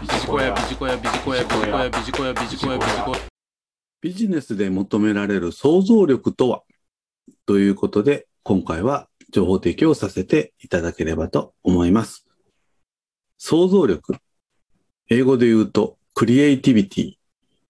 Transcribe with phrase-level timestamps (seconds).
[0.00, 3.18] ビジコヤビジコヤビジコヤビジコヤビジコヤビジコヤビジコヤ
[4.00, 6.62] ビジネスで求められる想像力とは？
[7.44, 12.26] ということで、今回は情報提供させていただければと思います。
[13.36, 14.16] 想像力。
[15.10, 17.14] 英語で言うと、クリエイティビティ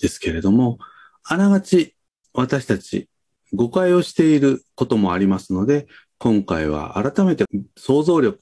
[0.00, 0.78] ですけれども、
[1.24, 1.94] あながち
[2.32, 3.10] 私たち
[3.52, 7.44] 誤解をしていることもありますので、今回は改めて
[7.76, 8.40] 想像力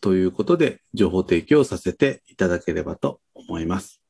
[0.00, 4.00] ということで情報提供させていただければと思います。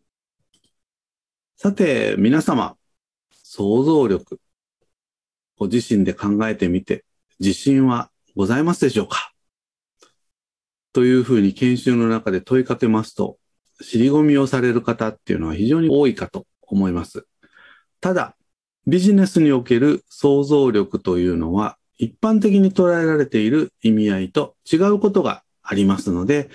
[1.57, 2.77] さて、皆様、
[3.33, 4.41] 想像力、
[5.57, 7.05] ご自身で考えてみて
[7.41, 9.33] 自信はございますでしょうか？
[10.93, 13.39] というふうに研修の中で問いかけますと、
[13.81, 17.27] 尻込みをされる方っていうのは非常に多いかと思います。
[18.01, 18.37] ただ、
[18.87, 26.49] ビジネスにおける想像力というのは一般的に捉えられている意味合いと違うことがありますので、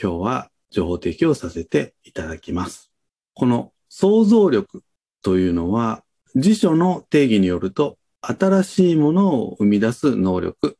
[0.00, 2.90] 今日は情報提供させていただきます。
[3.32, 4.82] この想像力
[5.22, 6.02] というのは
[6.34, 10.76] 辞書の定義によると新しいものを生み出す能力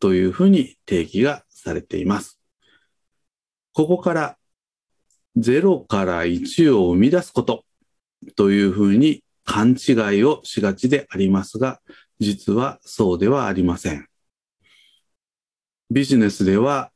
[0.00, 2.40] というふうに定義がされています。
[3.72, 4.36] ここから
[5.36, 7.64] 0から1を生み出すこと
[8.34, 11.80] というふうに勘違いをしがちでありますが、
[12.18, 14.08] 実はそうではありません。
[15.90, 16.90] ビジネスでは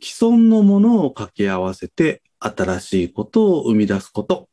[0.00, 4.48] 既存のものを掛け合わせて新しいことを生み出すこと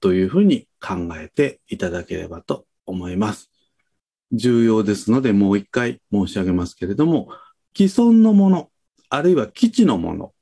[0.00, 3.50] というふうに考えていただければと思います。
[4.32, 7.28] 重要ですのでもう一回申し上げますけれども、
[7.76, 8.70] 既存のもの、
[9.08, 10.34] あるいは基地のもの、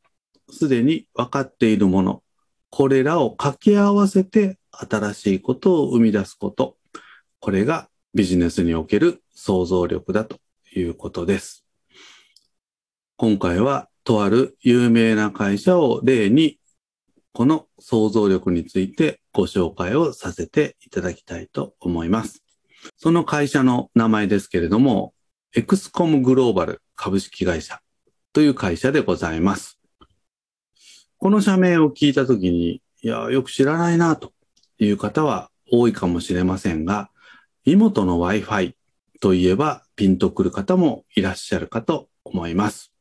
[0.51, 2.23] すでに分かっているもの、
[2.71, 6.77] これらを掛け合わせて新しいことを生み出すこと、
[7.41, 10.39] これがビジネスにおける想像力だと
[10.75, 11.65] いうことです。
[13.17, 16.59] 今回はとある有名な会社を例に、
[17.33, 22.45] この想像力についてご紹介をさせていただきたいと思います。
[22.97, 25.15] その会社の名前ですけれども、
[25.57, 27.81] エクスコムグローバル株式会社
[28.33, 29.81] という会社でございます。
[31.19, 34.33] この社名を聞いたときに、いや、よく知らないなと
[34.79, 37.11] いう方は多いかもしれませんが、
[37.65, 38.75] 妹の Wi-Fi
[39.21, 42.94] といえばピンとくる方もいらっしゃるかと思います。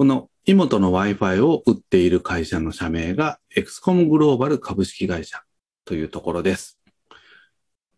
[0.00, 5.42] この妹の Wi-Fi を売っている会社の社名がエクスコムグローバル株式会社
[5.84, 6.80] というところです。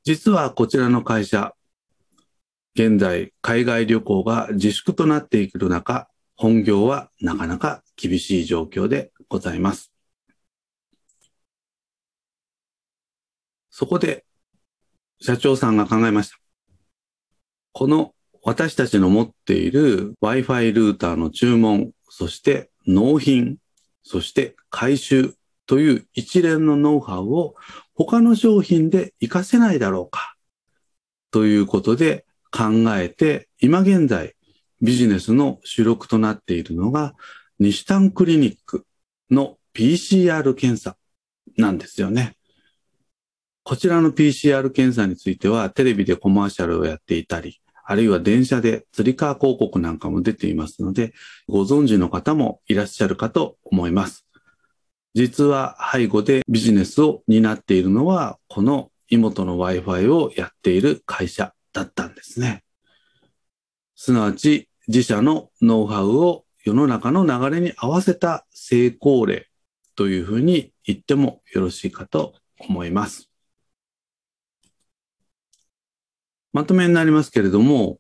[0.03, 1.55] 実はこちらの会社、
[2.75, 9.93] 現在海外旅行が自粛となっている中、本業はなかなか厳しい状況でございます。
[13.71, 14.25] そこで
[15.21, 16.37] 社長さんが考えました。
[17.71, 18.13] この
[18.45, 23.59] 私たちの持っている Wi-Fi ルーターの注文、そして納品、
[24.03, 25.35] そして回収
[25.67, 27.55] という一連のノウハウを
[27.95, 30.35] 他の商品で活かせないだろうか
[31.31, 34.35] ということで考えて、今現在
[34.81, 37.15] ビジネスの主力となっているのが
[37.61, 38.85] 西丹クリニック
[39.31, 40.97] の PCR 検査
[41.57, 42.37] なんですよね。
[43.63, 51.13] こちらの PCR 検査についてはテレビでコマーシャルをやっていたり、あるいは電車で釣り革広告なんかも出ていますので、
[51.49, 54.27] ご存知の方もいらっしゃるかと思います。
[55.15, 62.65] 実は背後でビジネスを担っているのは、この妹の Wi-Fi をやっている会社だったんですね。
[63.95, 69.49] すなわち自社のノウハウを世の中の流れに合わせた成功例
[69.97, 73.32] というふうに言ってもよろしいかと思います。
[76.53, 77.99] まとめになりますけれども、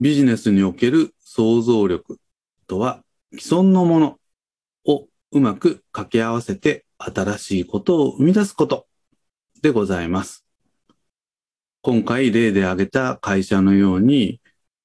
[0.00, 2.18] ビジネスにおける想像力
[2.66, 3.02] とは
[3.36, 4.18] 既存のもの
[4.86, 8.86] をうまく掛け合わせて新しいことを生み出すこと
[9.60, 10.44] でございます。
[11.82, 14.40] 今回例で挙げた会社のように、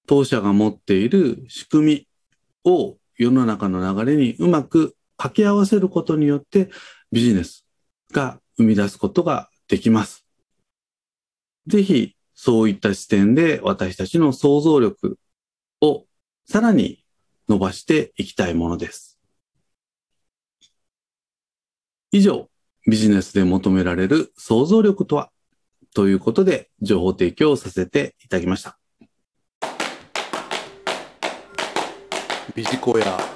[0.07, 2.07] 当社が持っている仕組み
[2.65, 6.69] を世の中の流れにうまく掛け合わせることによって
[7.11, 7.65] ビジネス
[8.11, 10.25] が生み出すことができます。
[11.67, 15.17] ぜひそういった視点で私たちの想像力
[15.81, 16.05] を
[16.45, 17.03] さらに
[17.47, 19.19] 伸ばしていきたいものです。
[22.11, 22.49] 以上、
[22.89, 25.31] ビジネスで求められる想像力とは
[25.95, 28.77] ということで情報提供させていただきました。
[32.55, 33.32] ビジコヤ